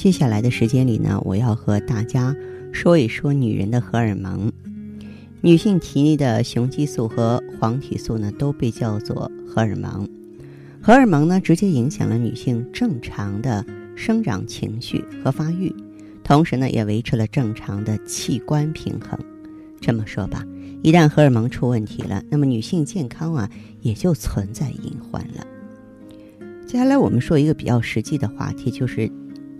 [0.00, 2.34] 接下来的时间里呢，我要和大家
[2.72, 4.50] 说一说女人的荷尔蒙。
[5.42, 10.08] 女性体内的雄激素和黄体素呢，都被叫做荷尔蒙。
[10.80, 13.62] 荷尔蒙呢，直接影响了女性正常的
[13.94, 15.70] 生长情绪和发育，
[16.24, 19.20] 同时呢，也维持了正常的器官平衡。
[19.82, 20.42] 这么说吧，
[20.82, 23.50] 一旦荷尔蒙出问题了，那么女性健康啊，
[23.82, 25.46] 也就存在隐患了。
[26.66, 29.10] 接下来我们说一个比较实际的话题，就是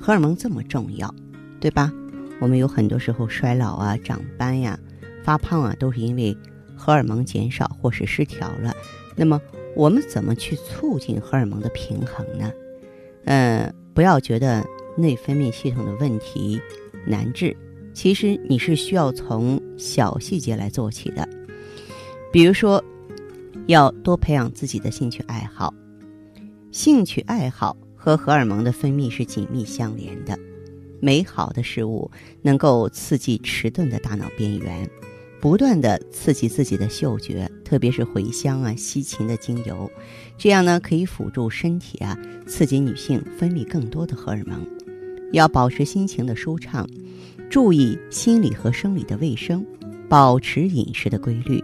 [0.00, 1.14] 荷尔蒙这么重要，
[1.60, 1.92] 对吧？
[2.40, 4.78] 我们有很多时候衰老啊、长斑呀、
[5.22, 6.34] 发胖啊，都是因为
[6.74, 8.74] 荷尔蒙减少或是失调了。
[9.14, 9.38] 那么
[9.76, 12.50] 我们怎么去促进荷尔蒙的平衡呢？
[13.24, 14.66] 嗯，不要觉得
[14.96, 16.58] 内分泌系统的问题
[17.06, 17.54] 难治，
[17.92, 21.28] 其实你是需要从小细节来做起的。
[22.32, 22.82] 比如说，
[23.66, 25.74] 要多培养自己的兴趣爱好。
[26.72, 30.36] 兴趣爱好和荷尔蒙的分泌是紧密相连的。
[31.00, 34.88] 美好的事物能够刺激迟钝的大脑边缘，
[35.38, 39.90] 不断的刺激自己的嗅觉，特别是茴香啊、西芹的精油，
[40.38, 44.66] 这样呢可以辅助身体啊，刺激女性分泌更多的荷尔蒙。
[45.32, 46.88] 要保持心情的舒畅，
[47.50, 49.64] 注意心理和生理的卫生，
[50.08, 51.62] 保持饮食的规律。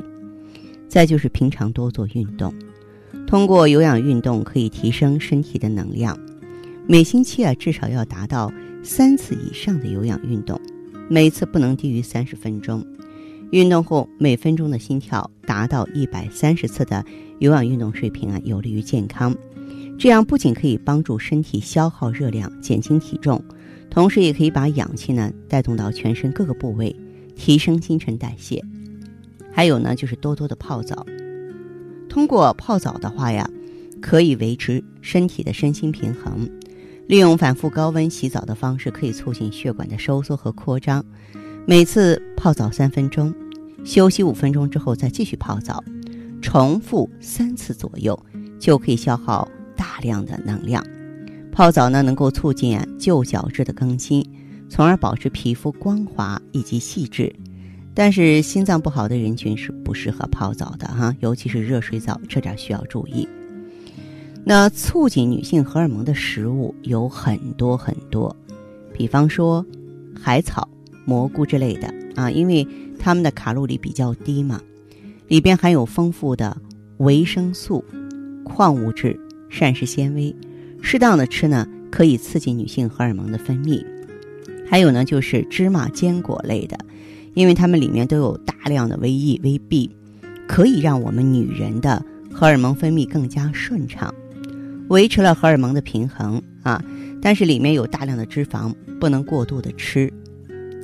[0.86, 2.54] 再就是平常多做运动。
[3.26, 6.16] 通过有氧运动可以提升身体的能量，
[6.88, 10.60] 每星期啊至少要达到三次以上的有氧运动，
[11.08, 12.84] 每次不能低于三十分钟。
[13.50, 17.04] 运动后每分钟的心跳达到一百三十次的
[17.40, 19.34] 有氧运动水平啊，有利于健康。
[19.98, 23.42] 这样不仅可以帮助身体消耗热量、减轻体重，
[23.90, 26.94] 同时也可以把氧气呢带动到全身各个部位，
[27.34, 28.62] 提升新陈代谢。
[29.50, 31.04] 还有呢，就是多多的泡澡。
[32.08, 33.50] 通过泡澡的话呀，
[34.00, 36.48] 可以维持身体的身心平衡。
[37.06, 41.04] 利用反复高温洗澡的方式，可以促进血管的收缩和扩张。
[41.64, 43.32] 每次泡澡三分钟，
[43.84, 45.82] 休息五分钟之后再继续泡澡，
[46.42, 48.18] 重复三次左右，
[48.58, 50.84] 就可以消耗大量的能量。
[51.52, 54.24] 泡澡呢，能够促进旧角质的更新，
[54.68, 57.34] 从而保持皮肤光滑以及细致。
[57.94, 63.26] 但是心脏不好的人群是不适合泡澡的哈，尤其是热水澡，这点需要注意。
[64.48, 68.36] 那促进女性荷尔蒙的食物有很多很多，
[68.92, 69.66] 比方说
[70.14, 70.68] 海草、
[71.04, 72.64] 蘑菇之类的啊，因为
[72.96, 74.60] 它们的卡路里比较低嘛，
[75.26, 76.56] 里边含有丰富的
[76.98, 77.84] 维生素、
[78.44, 79.18] 矿物质、
[79.48, 80.32] 膳食纤维，
[80.80, 83.84] 适当的吃呢，可以刺激女性荷尔蒙的分泌。
[84.70, 86.78] 还有呢，就是芝麻、坚果类的。
[87.34, 89.90] 因为它们里面都有大量的维 E、维 B，
[90.46, 92.00] 可以让我们女人的
[92.32, 94.14] 荷尔蒙分泌更加顺畅，
[94.88, 96.82] 维持了荷尔蒙的平衡啊。
[97.20, 100.12] 但是里面有大量的脂肪，不能过度的吃。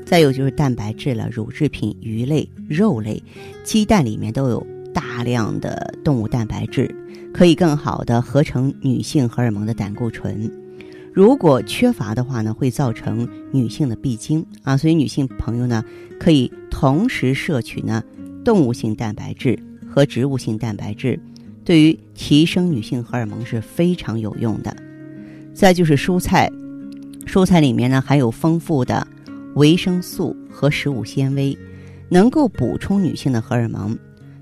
[0.04, 3.22] 再有就是蛋白质了，乳制品、鱼类、肉类、
[3.64, 6.92] 鸡蛋里面都有大量的动物蛋白质，
[7.32, 10.50] 可以更好的合成女性荷尔蒙的胆固醇。
[11.14, 15.84] 如果缺乏的话呢，会造成女性的闭经啊，所以女性朋友呢，
[16.18, 18.02] 可以同时摄取呢
[18.44, 19.58] 动物性蛋白质
[19.88, 21.20] 和植物性蛋白质，
[21.64, 24.74] 对于提升女性荷尔蒙是非常有用的。
[25.54, 26.50] 再就是蔬菜，
[27.26, 29.06] 蔬菜里面呢含有丰富的
[29.54, 31.56] 维生素和食物纤维，
[32.08, 33.96] 能够补充女性的荷尔蒙，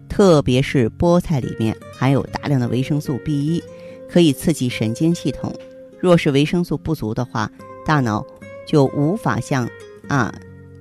[0.09, 3.63] 特别是菠菜里面含有大量的维生素 B 一，
[4.09, 5.55] 可以刺激神经系统。
[5.99, 7.51] 若是维生素不足的话，
[7.85, 8.25] 大脑
[8.67, 9.69] 就无法向
[10.09, 10.33] 啊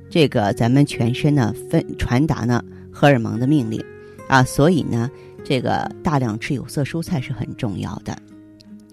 [0.09, 3.83] 这个咱们全身呢分传达呢荷尔蒙的命令
[4.27, 5.09] 啊，所以呢
[5.44, 8.18] 这个大量吃有色蔬菜是很重要的。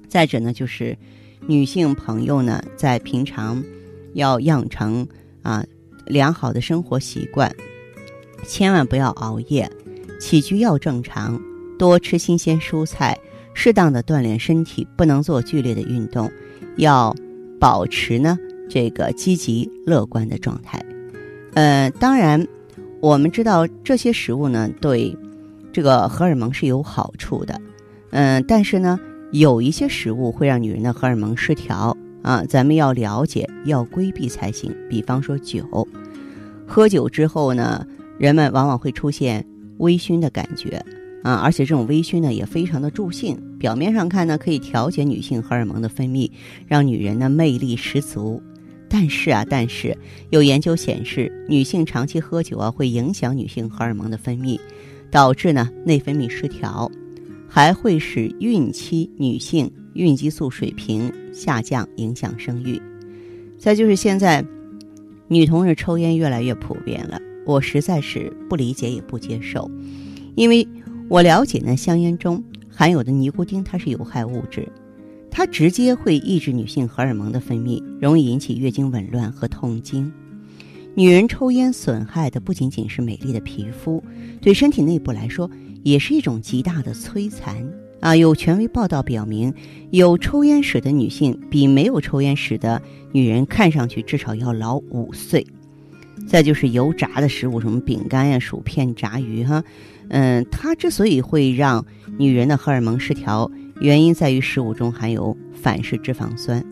[0.08, 0.96] 再者呢，就是
[1.46, 3.62] 女性朋友呢在平常
[4.14, 5.06] 要养成
[5.42, 5.64] 啊
[6.06, 7.54] 良好的生活习惯，
[8.46, 9.70] 千万不要熬夜，
[10.20, 11.40] 起居要正常，
[11.78, 13.18] 多吃新鲜蔬菜。
[13.58, 16.30] 适当的锻炼身体，不能做剧烈的运动，
[16.76, 17.16] 要
[17.58, 18.38] 保持呢
[18.68, 20.78] 这个积极乐观的状态。
[21.54, 22.46] 呃，当然，
[23.00, 25.16] 我们知道这些食物呢对
[25.76, 27.60] 这个荷尔蒙是有好处的。
[28.08, 28.98] 嗯，但是呢，
[29.30, 34.74] 有一些食物会让女人的荷尔蒙失调啊，咱们要了解，要规避才行。
[34.88, 35.86] 比方说酒，
[36.66, 37.86] 喝酒之后呢，
[38.16, 39.46] 人们往往会出现
[39.76, 40.82] 微醺的感觉
[41.22, 43.38] 啊，而且这种微醺呢也非常的助兴。
[43.58, 46.30] 表面上看呢，可以调节女性荷尔蒙的分泌，
[46.66, 48.42] 让女人呢魅力十足。
[48.88, 49.94] 但是啊，但是
[50.30, 54.58] 有研究显示，女性长期喝酒啊，会影响女性荷尔蒙的分泌，
[55.10, 56.90] 导致呢内分泌失调，
[57.48, 59.70] 还会使孕期女性。
[59.94, 62.78] 孕激素水平下降，影响生育。
[63.56, 64.44] 再就是现在，
[65.26, 69.70] 女同志抽烟越来越普遍了，我实在是不理解也不接受。
[70.34, 70.68] 因为
[71.08, 74.68] 我了解呢，香烟中含有的尼古丁它是有害物质，
[75.30, 80.12] 它直接会抑制女性荷尔蒙的分泌，容易引起月经紊乱和痛经。
[80.98, 84.02] 女人抽烟损害的不仅仅是美丽的皮肤，
[84.40, 85.50] 对身体内部来说
[85.82, 87.54] 也是一种极大的摧残。
[88.00, 89.52] 啊，有权威报道表明，
[89.90, 92.80] 有抽烟史的女性比没有抽烟史的
[93.12, 95.46] 女人看上去至少要老五岁。
[96.26, 99.62] 再就是油炸的食物，什么饼干呀、薯片、炸鱼，哈，
[100.08, 101.84] 嗯，它之所以会让
[102.18, 103.50] 女人的荷尔蒙失调，
[103.82, 106.64] 原因在于食物中含有反式脂肪酸。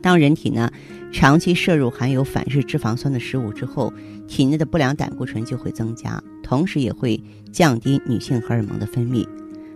[0.00, 0.70] 当人体呢
[1.12, 3.92] 长期摄入含有反式脂肪酸的食物之后，
[4.26, 7.20] 体内的不良胆固醇就会增加，同时也会
[7.52, 9.26] 降低女性荷尔蒙的分泌。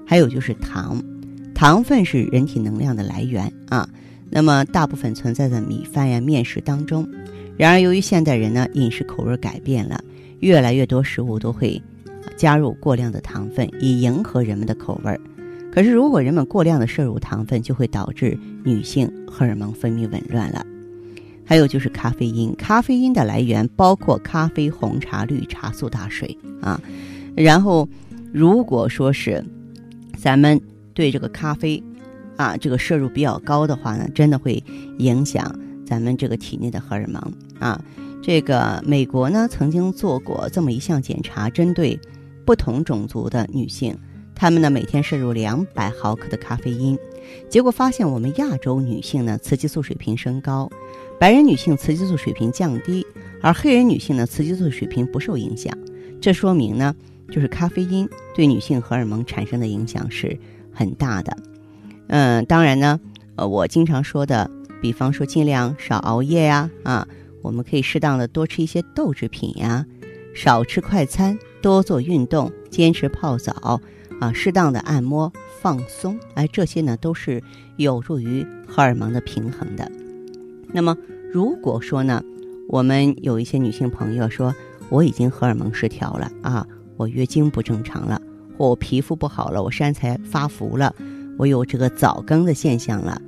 [0.07, 1.03] 还有就是糖，
[1.55, 3.89] 糖分是人体能量的来源啊。
[4.31, 7.09] 那么大部分存在在米饭呀、面食当中。
[7.57, 10.03] 然而，由于现代人呢饮食口味改变了，
[10.41, 11.81] 越来越多食物都会
[12.37, 15.21] 加入过量的糖分，以迎合人们的口味儿。
[15.75, 20.63] 可是，如果人们过量的摄入糖分，就会导致女性荷尔蒙分泌紊乱了。
[21.47, 26.79] 还有就是咖啡因，咖啡因的来源包括咖啡、红茶、绿茶、苏打水啊。
[27.35, 27.89] 然后，
[28.35, 29.43] 如果说是
[30.19, 30.61] 咱们
[30.93, 31.83] 对这个咖啡，
[32.37, 34.63] 啊，这个摄入比较高的话呢，真的会
[34.99, 37.83] 影响咱们这个体内的荷尔蒙啊。
[38.23, 41.99] 这个美国呢曾经做过这么一项检查，针对
[42.45, 43.97] 不同种族的女性，
[44.35, 46.99] 她们呢每天摄入两百毫克的咖啡因，
[47.49, 50.71] 结果发现我们亚洲女性呢雌激素水平升高，
[51.19, 53.07] 白人女性雌激素水平降低，
[53.41, 55.77] 而黑人女性呢雌激素水平不受影响。
[56.21, 56.95] 这说明呢。
[57.31, 60.39] 就是咖啡因对女性荷尔蒙产生的影响是
[60.71, 61.35] 很大的，
[62.09, 63.01] 嗯，当然呢，
[63.37, 64.51] 呃，我经常说的，
[64.83, 67.09] 比方说尽量少熬夜呀，啊，
[67.41, 69.87] 我们可以适当的多吃一些豆制品呀，
[70.35, 73.81] 少吃快餐，多做运动，坚持泡澡，
[74.23, 77.43] 啊，适当的按摩放松，哎，这些呢都是
[77.77, 79.91] 有助于荷尔蒙的平衡的。
[80.73, 80.97] 那么
[81.33, 82.23] 如果说呢，
[82.69, 84.55] 我们有一些女性朋友说
[84.91, 86.65] 我已经荷尔蒙失调了啊。
[86.97, 88.23] 我月经不正常了，
[88.57, 90.95] 或我皮肤不好了，我身材发福了，
[91.37, 93.21] 我有这个早更的现象了，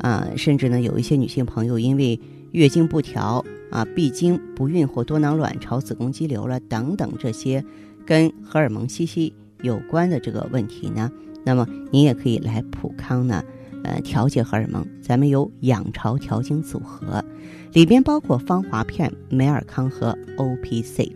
[0.00, 2.20] 啊，甚至呢，有一些女性朋友因为
[2.50, 7.64] 月经不调啊，闭经不孕或多囊卵巢、子宫肌瘤了等等这些
[8.04, 11.10] 跟荷尔蒙息息有关的这个问题呢，
[11.44, 13.42] 那么您也可以来普康呢，
[13.84, 14.86] 呃，调节荷尔蒙。
[15.00, 17.24] 咱们有养巢调经组合，
[17.72, 21.10] 里边包括芳华片、美尔康和 O P C。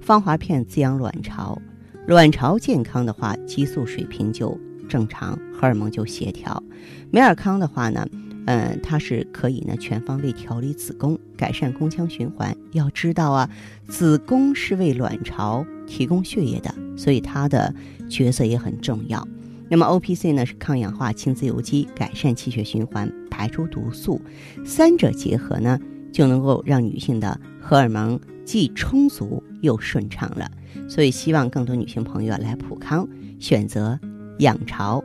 [0.00, 1.60] 芳华片滋养卵巢，
[2.06, 4.58] 卵巢健康的话，激素水平就
[4.88, 6.62] 正常，荷尔蒙就协调。
[7.10, 8.06] 美尔康的话呢，
[8.46, 12.56] 嗯，它是可以呢全方位调理子宫，改善宫腔循环。
[12.72, 13.50] 要知道啊，
[13.88, 17.74] 子宫是为卵巢提供血液的，所以它的
[18.08, 19.26] 角色也很重要。
[19.68, 24.20] 那么 O P C 呢是抗氧化清自由基，改善气血循环，排出毒素，
[24.64, 25.78] 三者结合呢，
[26.12, 29.42] 就能够让女性的荷尔蒙既充足。
[29.62, 30.50] 又顺畅了，
[30.88, 33.06] 所以希望更多女性朋友来普康
[33.38, 34.00] 选择
[34.38, 35.04] 养巢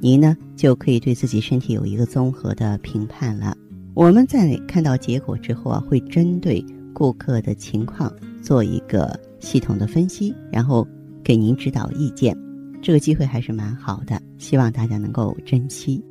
[0.00, 3.56] 您呢就可以对自己身体有一个综合的评判了。
[3.94, 6.64] 我们在看到结果之后啊，会针对
[6.94, 8.10] 顾客的情况
[8.42, 10.86] 做一个系统的分析，然后
[11.22, 12.36] 给您指导意见。
[12.80, 16.02] 这个机会还是蛮好的，希望大家能够珍惜。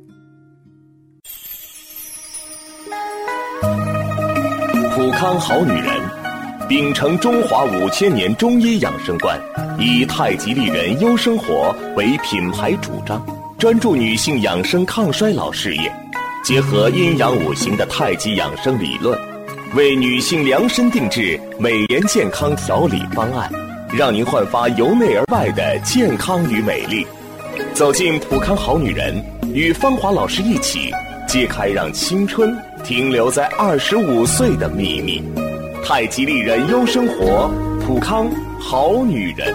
[4.94, 6.20] 普康好女人。
[6.68, 9.36] 秉承中华五千年中医养生观，
[9.76, 13.20] 以太极丽人优生活为品牌主张，
[13.60, 15.92] 专注女性养生抗衰老事业，
[16.42, 19.20] 结合阴阳五行的太极养生理论，
[19.74, 23.52] 为女性量身定制美颜健康调理方案，
[23.92, 27.06] 让您焕发由内而外的健康与美丽。
[27.74, 30.90] 走进普康好女人，与芳华老师一起
[31.28, 35.22] 揭开让青春停留在二十五岁的秘密。
[35.84, 37.50] 太极丽人优生活，
[37.86, 38.26] 普康
[38.58, 39.54] 好女人。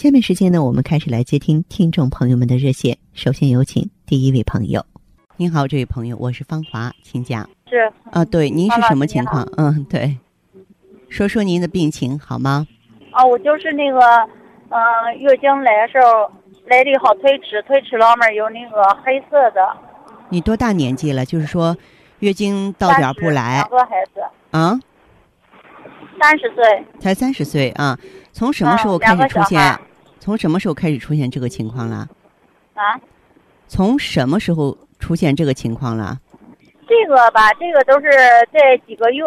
[0.00, 2.96] 下面时间呢，我们开始来接听听众朋友们的热线。
[3.14, 4.86] 首先有请第一位朋友。
[5.36, 7.50] 您好，这位朋友，我是芳华，请讲。
[7.68, 9.42] 是啊，对，您是什么情况？
[9.56, 10.16] 嗯，对，
[11.08, 12.64] 说说您的病情好吗？
[13.10, 13.98] 啊，我就是那个，
[14.68, 16.30] 嗯，月经来的时候
[16.66, 19.60] 来的好推迟，推迟了面有那个黑色的。
[20.28, 21.24] 你多大年纪了？
[21.24, 21.76] 就是说，
[22.20, 23.56] 月经到点不来。
[23.56, 24.20] 两个孩子。
[24.52, 24.78] 啊？
[26.22, 26.86] 三十岁。
[27.00, 27.98] 才三十岁啊？
[28.30, 29.76] 从什么时候开始出现？
[30.28, 32.06] 从什么时候开始出现这个情况了？
[32.74, 33.00] 啊？
[33.66, 36.20] 从什么时候出现这个情况了？
[36.86, 38.10] 这个吧，这个都是
[38.52, 39.24] 在几个月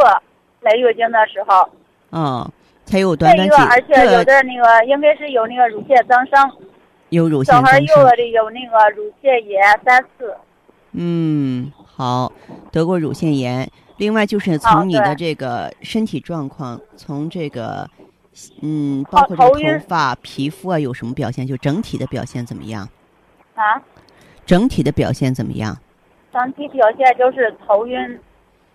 [0.59, 1.67] 来月经的时候。
[2.11, 2.47] 哦，
[2.85, 6.51] 才有短短几个而且有的那个应该是有那个乳腺增生。
[7.09, 7.87] 有乳腺增生。
[7.87, 10.35] 小孩有的有那个乳腺炎三次。
[10.91, 12.31] 嗯，好，
[12.71, 13.67] 得过乳腺炎。
[13.97, 17.89] 另外就是从你的这个身体状况，从这个。
[18.61, 19.51] 嗯，包括这头
[19.87, 21.45] 发、皮肤啊，有什么表现？
[21.45, 22.87] 就整体的表现怎么样？
[23.55, 23.81] 啊？
[24.45, 25.77] 整体的表现怎么样？
[26.33, 28.19] 整体表现就是头晕，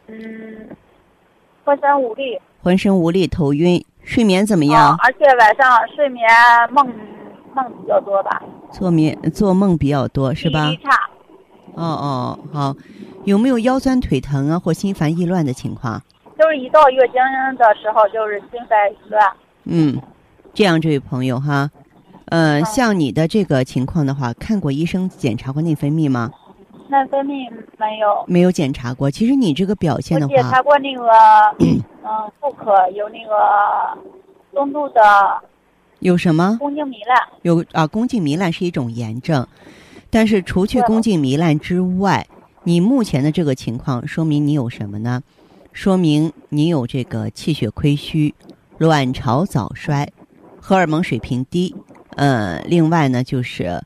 [0.08, 0.68] 嗯，
[1.64, 2.38] 浑身无力。
[2.62, 4.96] 浑身无力、头晕，睡眠怎么样？
[5.02, 6.26] 而且晚上睡眠
[6.70, 6.86] 梦
[7.54, 8.42] 梦比较多吧？
[8.72, 10.70] 做眠做梦比较多是吧？
[11.74, 12.74] 哦哦，好，
[13.24, 16.02] 有没有腰酸腿疼啊，或心烦意乱的情况？
[16.38, 17.14] 就是一到月经
[17.56, 19.32] 的时候，就是心烦意乱。
[19.66, 20.00] 嗯，
[20.54, 21.70] 这样，这位朋友哈，
[22.26, 26.30] 呃，像你的这个情况的话，看过医生检查过内分泌吗？
[26.88, 28.24] 内分泌没有。
[28.28, 29.10] 没有检查过。
[29.10, 31.02] 其实你这个表现的话，检查过那个，
[31.58, 31.82] 嗯，
[32.40, 33.98] 妇科有那个
[34.52, 35.00] 中度的。
[35.98, 36.56] 有什么？
[36.60, 37.18] 宫颈糜烂。
[37.42, 39.44] 有啊，宫颈糜烂是一种炎症，
[40.10, 42.24] 但是除去宫颈糜烂之外，
[42.62, 45.22] 你目前的这个情况说明你有什么呢？
[45.72, 48.34] 说明你有这个气血亏虚。
[48.78, 50.08] 卵巢早衰，
[50.60, 51.74] 荷尔蒙水平低，
[52.16, 53.82] 呃，另外呢，就是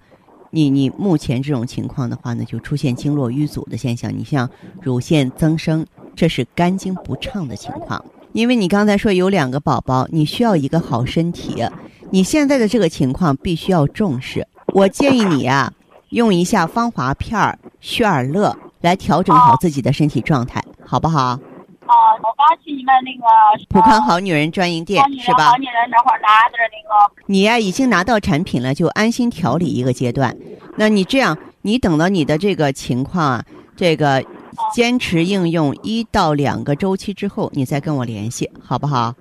[0.50, 4.12] 你你目前这种情况的话呢，就出现经络瘀阻的现象。
[4.16, 4.50] 你像
[4.82, 8.04] 乳腺增生，这是肝经不畅的情况。
[8.32, 11.64] 因为你刚才说有两个宝宝，你需要一个好身体，
[12.10, 14.46] 你现在的这个情况必须要重视。
[14.68, 15.72] 我建议你啊，
[16.10, 21.38] 用一下芳华片儿、血尔乐来调整好自己的身体状态，好不好？
[22.10, 23.24] 啊，我刚去你们那个
[23.68, 25.50] 普康好女人专营店是吧？
[25.50, 27.12] 好女人那会儿拿的那个。
[27.26, 30.36] 你呀，已经拿到产品了，就安心调理一个阶段。
[30.76, 33.44] 那你这样，你等到你的这个情况啊，
[33.76, 34.24] 这个
[34.72, 39.14] 坚持应用一到两个周期之后，你再跟我联系，好不好？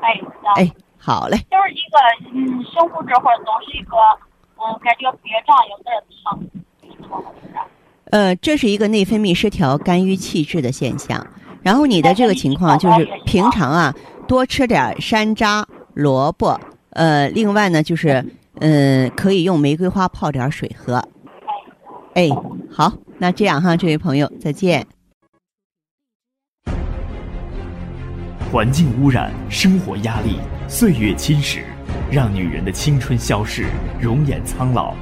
[0.00, 0.18] 哎，
[0.56, 1.36] 哎，好嘞。
[1.50, 1.98] 就是一个，
[2.32, 3.96] 嗯，胸部这块总是一个，
[4.56, 5.94] 嗯，感觉憋胀，有点
[6.24, 6.50] 疼。
[8.10, 11.26] 呃，这是一个内分泌失调、肝郁气滞的现象。
[11.62, 13.94] 然后你的这个情况就是平常啊，
[14.26, 16.58] 多吃点山楂、萝卜。
[16.90, 18.24] 呃，另外呢，就是
[18.60, 21.02] 嗯，可以用玫瑰花泡点水喝。
[22.14, 22.28] 哎，
[22.70, 24.86] 好，那这样哈，这位朋友，再见。
[28.50, 30.38] 环境污染、生活压力、
[30.68, 31.60] 岁月侵蚀，
[32.10, 33.66] 让女人的青春消逝，
[34.00, 34.94] 容颜苍老。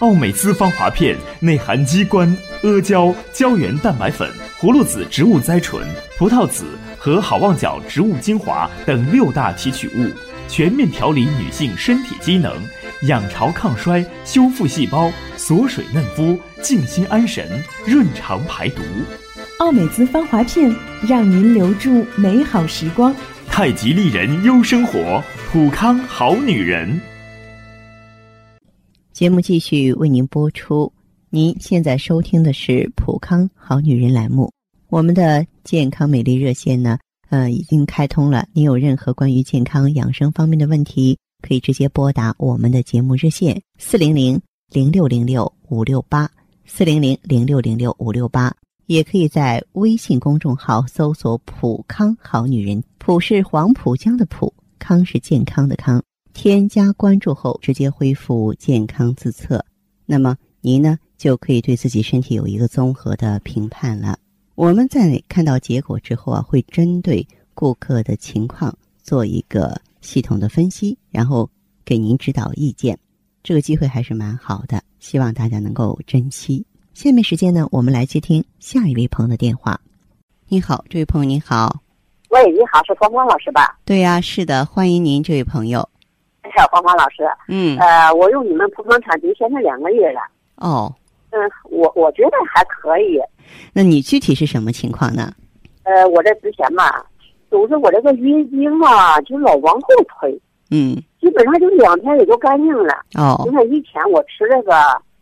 [0.00, 5.86] 奥美姿芳华片内含鸡冠、阿胶、胶原蛋白粉、葫芦籽植物甾醇、
[6.16, 6.64] 葡萄籽
[6.98, 10.10] 和好望角植物精华等六大提取物，
[10.48, 12.52] 全面调理女性身体机能，
[13.02, 18.82] 养巢抗衰，修复细胞，锁水嫩肤，静心安神，润肠排毒。
[19.60, 20.74] 奥美姿芳华片
[21.08, 23.14] 让您留住美好时光。
[23.46, 25.22] 太极丽人优生活，
[25.52, 27.00] 普康好女人。
[29.12, 30.92] 节目继续为您播出。
[31.30, 34.50] 您现在收听的是《普康好女人》栏目。
[34.88, 38.48] 我们的健康美丽热线呢，呃，已经开通了。
[38.54, 44.40] 您有任何关于健康养生方面的问题，可以直接拨打我们的节目热线：四零零
[44.72, 46.30] 零六零六五六八，
[46.64, 48.50] 四零零零六零六五六八，
[48.86, 56.02] 也可以在微信公众号搜索“普康好女人”，普是黄浦江的浦，康是健康的康。
[56.32, 59.62] 添加关注后，直接恢复健康自测，
[60.06, 64.16] 那么您呢就可以对自己身体有一个综合的评判了。
[64.54, 68.72] 我们在看到结果之后啊，会针对顾客的情况
[69.02, 71.50] 做一个系统的分析，然后
[71.84, 72.96] 给您指导意见。
[73.42, 76.64] 这个机会还是蛮好的，希望大家能够珍惜。
[76.94, 79.78] 下面时间呢，我们来接听下一位朋友的电话。
[80.48, 81.82] 你好，这位朋友你好。
[82.30, 83.78] 喂，你好，是芳芳老师吧？
[83.84, 85.88] 对呀，是的，欢迎您，这位朋友。
[86.44, 87.22] 你好，芳芳老师。
[87.48, 87.76] 嗯。
[87.78, 90.20] 呃，我用你们普康产品现在两个月了。
[90.56, 90.94] 哦。
[91.30, 93.20] 嗯，我我觉得还可以。
[93.72, 95.32] 那你具体是什么情况呢？
[95.84, 96.84] 呃，我这之前嘛，
[97.50, 99.88] 总是我这个月经啊，就老往后
[100.20, 100.40] 推。
[100.70, 100.96] 嗯。
[101.20, 102.94] 基本上就两天也就干净了。
[103.14, 103.42] 哦。
[103.46, 104.74] 你看以前我吃这个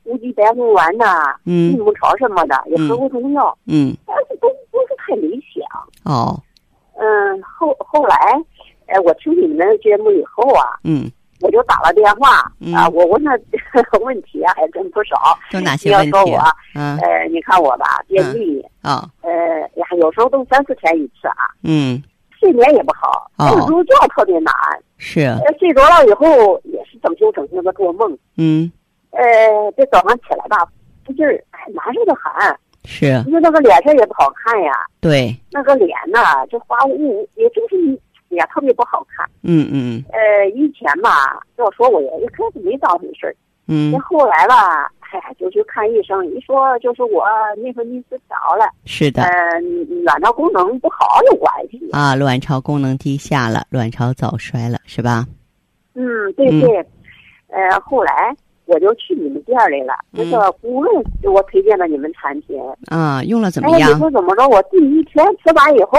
[0.05, 3.57] 乌鸡白凤丸呐，嗯，益母草什么的，也喝过中药。
[3.67, 3.97] 嗯。
[4.07, 6.13] 但是都不是太理想。
[6.13, 6.39] 哦。
[6.99, 8.17] 嗯，后后来，
[8.87, 10.79] 哎，我听你们节目以后啊。
[10.85, 11.11] 嗯。
[11.41, 12.39] 我就打了电话
[12.75, 13.33] 啊，我问他
[14.01, 15.17] 问题啊，还真不少。
[15.51, 16.11] 都哪些问题？
[16.11, 16.41] 要说我，
[16.75, 19.31] 嗯，呃，你看我吧，便秘啊，呃
[19.77, 21.51] 呀，有时候都三四天一次啊。
[21.63, 22.03] 嗯。
[22.39, 23.27] 睡眠也不好，
[23.67, 24.53] 入觉特别难。
[24.99, 25.35] 是。
[25.59, 28.17] 睡着了以后也是整宿整宿的做梦。
[28.37, 28.71] 嗯。
[29.11, 29.23] 呃，
[29.77, 30.59] 这早上起来吧，
[31.07, 32.57] 这劲儿哎难受的很。
[32.85, 33.21] 是。
[33.25, 34.71] 你说那个脸色也不好看呀。
[35.01, 35.35] 对。
[35.51, 38.37] 那个脸呐，就花雾，也就是你。
[38.37, 39.27] 也特别不好看。
[39.43, 40.05] 嗯嗯。
[40.13, 43.35] 呃，以前吧，要说我也一开始没当回事儿。
[43.67, 43.91] 嗯。
[43.91, 47.25] 那后来吧，哎，就去看医生，一说就是我
[47.57, 48.69] 内分泌失调了。
[48.85, 49.23] 是的。
[49.23, 51.89] 嗯，卵巢功能不好有关系。
[51.93, 55.25] 啊，卵巢功能低下了，卵巢早衰了，是吧？
[55.95, 56.05] 嗯，
[56.35, 56.77] 对对。
[57.49, 60.91] 呃，后来我就去你们店里了，那个顾问
[61.23, 62.61] 给我推荐了你们产品。
[62.89, 63.89] 啊，用了怎么样？
[63.89, 64.47] 哎，你说怎么着？
[64.49, 65.97] 我第一天吃完以后。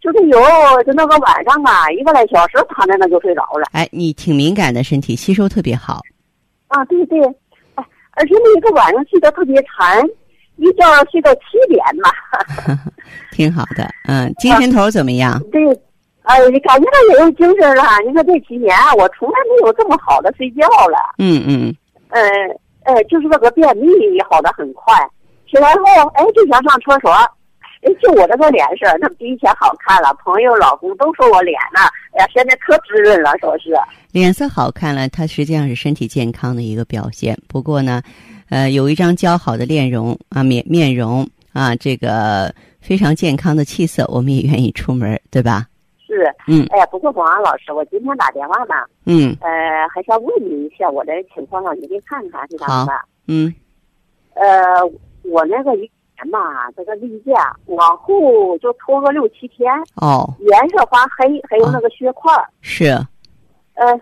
[0.00, 0.38] 就是有，
[0.84, 3.66] 就那个晚上啊，一个来小时躺在那就睡着了。
[3.72, 6.00] 哎，你挺敏感的身体，吸收特别好。
[6.68, 7.20] 啊，对对，
[7.74, 10.10] 哎，而且那个晚上睡得特别沉，
[10.56, 12.10] 一觉睡到七点嘛。
[13.32, 15.40] 挺好的，嗯，精神头怎么样？
[15.50, 15.66] 对，
[16.22, 17.82] 哎，感觉到也有精神了。
[18.06, 21.14] 你看这几年，我从来没有这么好的睡觉了。
[21.18, 21.74] 嗯嗯。
[22.10, 22.20] 呃，
[22.84, 24.94] 呃，就是那个便秘也好的很快，
[25.50, 27.12] 起来后，哎，就想上厕所。
[27.86, 30.12] 哎，就我这个脸色，那比以前好看了。
[30.14, 31.80] 朋友、老公都说我脸呢，
[32.18, 33.70] 哎呀，现在可滋润了，说是。
[34.10, 37.38] 脸色好看了，它实际上是身体健康的一个表现。
[37.46, 38.02] 不过呢，
[38.50, 45.66] 呃，有一张姣好的面容啊，面面容啊，这个非常健康的气色，我们也愿意出门，对吧？
[46.04, 46.28] 是。
[46.48, 46.66] 嗯。
[46.70, 48.74] 哎呀，不过广安老师，我今天打电话呢。
[49.04, 49.36] 嗯。
[49.40, 52.92] 呃，还想问你一下，我的情况让你给看看是咋的？
[53.28, 53.54] 嗯。
[54.34, 54.82] 呃，
[55.22, 55.88] 我那个一。
[56.24, 62.86] 嘛，这个例假往后就拖个六七天哦，颜色发黑，还有那个血块是，
[63.74, 63.92] 呃，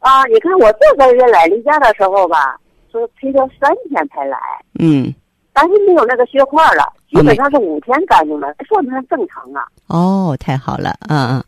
[0.00, 2.58] 啊，你看我这个月来例假的时候吧，
[2.90, 4.38] 是推到三天才来，
[4.78, 5.12] 嗯，
[5.52, 9.66] 但是没有那个血块了，基本上是五天干净了，说明正常啊。
[9.86, 11.42] 哦，太好了，嗯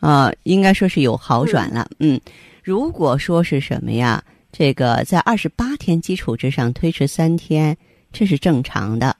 [0.00, 2.20] 嗯，啊，应该说是有好转了，嗯，
[2.62, 7.76] 如果说是什么呀，这个在二十八天基础之上推迟三天，
[8.12, 9.14] 这是正常的。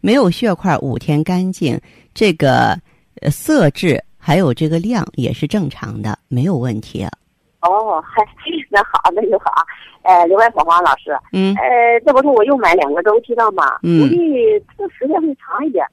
[0.00, 1.80] 没有血块，五天干净，
[2.14, 2.78] 这个
[3.30, 7.04] 色质还有这个量也是正常的，没有问题。
[7.60, 8.22] 哦，嗨，
[8.70, 9.46] 那好，那就好。
[10.02, 13.78] 呃，另外，黄黄老师，嗯，呃，这不是我又买两个周期了吗？
[13.82, 14.16] 嗯，估计
[14.78, 15.84] 这时间会长一点，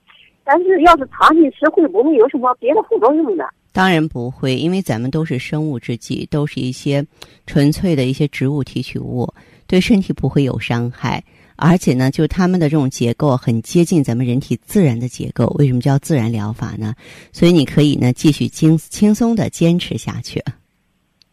[0.44, 3.46] 但是要是长期吃，会不会有什么别的副作用呢？
[3.74, 7.04] 当然不会，因为咱们都是生物制剂，都是一些
[7.48, 9.28] 纯粹的一些植物提取物，
[9.68, 11.22] 对身体不会有伤害。
[11.56, 15.48] 而且呢，就他们的这种结构很接近咱们人体自然的结构。
[15.58, 16.94] 为什么叫自然疗法呢？
[17.32, 20.44] 所以你可以呢继续轻轻松的坚持下去。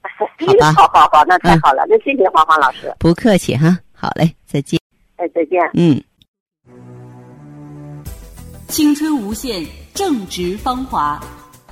[0.47, 2.93] 好吧，好好好，那太好了，那谢谢黄黄老师。
[2.99, 4.79] 不客气哈，好嘞，再见。
[5.17, 5.61] 哎，再见。
[5.75, 6.01] 嗯。
[8.69, 11.21] 青春无限，正值芳华，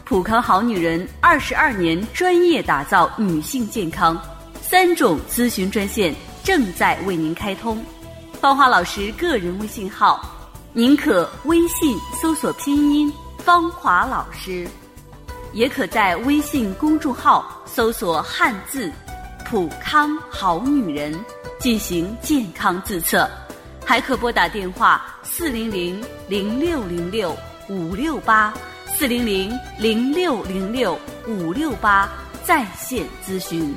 [0.05, 4.21] 普康好女人二十二年专业打造女性健康，
[4.61, 7.83] 三种咨询专线正在为您开通。
[8.41, 10.19] 芳华老师个人微信号，
[10.73, 13.13] 您可微信搜索拼音
[13.45, 14.67] “芳华老师”，
[15.53, 18.91] 也可在微信公众号搜索汉字
[19.45, 21.15] “普康好女人”
[21.61, 23.29] 进行健康自测，
[23.85, 27.37] 还可拨打电话四零零零六零六
[27.69, 28.55] 五六八
[28.87, 30.99] 四零零零六零六
[31.29, 32.09] 五六八
[32.43, 33.77] 在线咨询。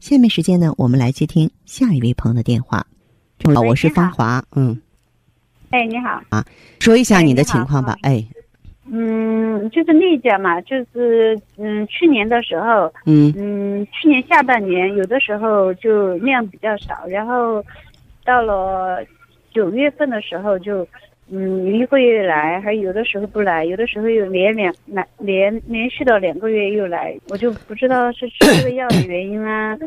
[0.00, 2.86] 下面时间呢，我们来接听下一位朋友的电话。
[3.54, 4.80] 好，我是芳华，嗯。
[5.68, 6.22] 哎，你好。
[6.30, 6.42] 啊，
[6.80, 7.94] 说一下你的情况吧。
[8.00, 8.26] 哎。
[8.90, 17.62] 嗯，就是例假嘛，就是嗯，去年的时候，嗯嗯，去年下半年有的时候就量比较少，然后
[18.24, 19.04] 到了
[19.52, 20.88] 九月份的时候就
[21.32, 29.78] 嗯一个月来，还有的时候不来，有的时候又连两来连连续的两个月又来，我就不知道是吃这个药的原因啊，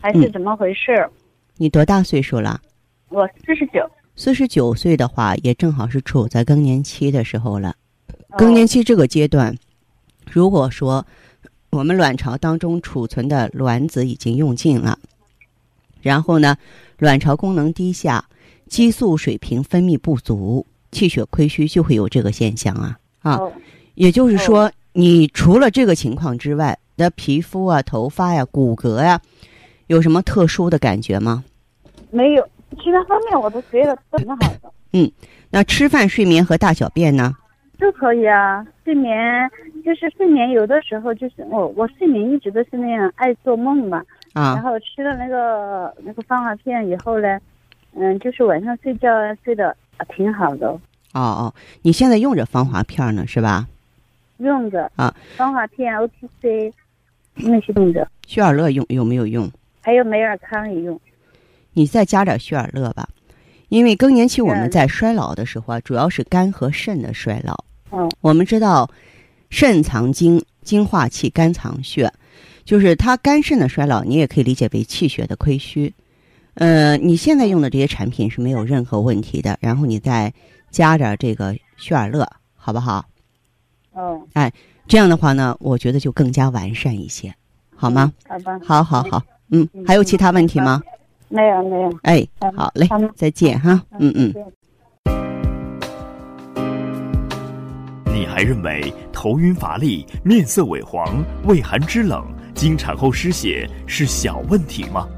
[0.00, 1.08] 还是怎么回事？
[1.56, 2.60] 你多大岁数了？
[3.08, 3.90] 我四十九。
[4.14, 7.74] 四十九岁的话，也正好是处在更年期的时候了。
[8.38, 9.56] 更年期这个阶段，
[10.30, 11.04] 如果说
[11.70, 14.98] 我们卵巢当中储存的卵子已经用尽了，
[16.00, 16.56] 然后呢，
[16.98, 18.24] 卵巢功能低下，
[18.68, 23.40] 激素水平分泌不足，气血亏虚，就会有这个现象啊啊。
[23.94, 29.20] 也就是说，你除了这个情况之外，的皮肤啊、头发呀、骨骼呀，
[29.88, 31.42] 有什么特殊的感觉吗？
[32.10, 32.48] 没有，
[32.82, 34.70] 其他方面我都觉得都挺好的。
[34.92, 35.10] 嗯，
[35.50, 37.34] 那吃饭、睡眠和大小便呢？
[37.78, 39.50] 都可以啊，睡眠
[39.84, 47.40] 就是睡眠，有的时候就是我我睡眠一直都是那样爱做梦嘛，啊，然后吃了那个那个芳华片以后呢，
[47.96, 49.08] 嗯，就是晚上睡觉
[49.42, 50.68] 睡得挺好的。
[50.68, 53.68] 哦哦，你现在用着芳华片呢是吧？
[54.38, 56.72] 用着啊，芳华片、O T C
[57.34, 58.08] 那些用着。
[58.26, 59.50] 血尔乐用有没有用？
[59.80, 60.98] 还有美尔康也用。
[61.74, 63.08] 你再加点血尔乐吧，
[63.68, 67.64] 因为更年期我们在衰老的时候啊，主要是肝和肾的衰老。
[67.90, 68.90] 嗯，我们知道，
[69.50, 72.12] 肾藏精，精化气，肝藏血，
[72.64, 75.92] 就是它肝肾的衰老，你也可以理解为气血的亏虚。
[76.54, 80.32] 呃，你现在用的这些产品是没有任何问题的，然后你再
[80.70, 83.04] 加点这个血尔乐，好不好？
[83.94, 84.52] 嗯，哎，
[84.86, 87.34] 这样的话呢，我觉得就更加完善一些，
[87.74, 88.12] 好吗？
[88.28, 88.58] 好吧。
[88.62, 90.82] 好好好，嗯，还有其他问题吗？
[91.28, 91.98] 没有没有。
[92.02, 92.86] 哎，好嘞，
[93.16, 94.34] 再见哈，嗯嗯。
[98.14, 102.22] 你还认为头晕乏力、面色萎黄、畏寒肢冷、
[102.54, 105.08] 经产后失血是小问题吗？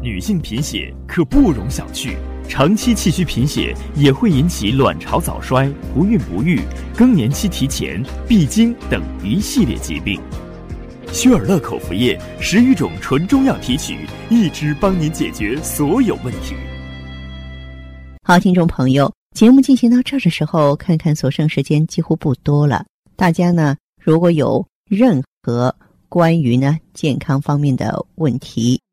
[0.00, 2.14] 女性贫血可不容小觑，
[2.48, 6.60] 长期气虚贫血也会引起卵巢早衰、不孕不育、
[6.96, 10.20] 更年期提前、闭经等一系列疾病。
[11.12, 16.54] 血尔乐口服液十余种纯中药提取，一支帮您解决所有问题。
[18.22, 19.12] 好，听众朋友。
[19.34, 22.84] 节目进行到这儿的时候，看看所剩时间几乎不多了。
[23.16, 25.74] 大家呢，如果有任何
[26.08, 28.80] 关于呢健康方面的问题，